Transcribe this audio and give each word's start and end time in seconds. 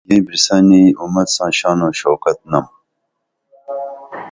یئیں 0.09 0.23
بریسنی 0.25 0.81
اُمت 1.01 1.27
ساں 1.35 1.51
شان 1.57 1.77
او 1.83 1.89
شوکت 1.99 2.37
تہ 2.37 2.39
بسن 2.43 2.49
نم 2.51 2.65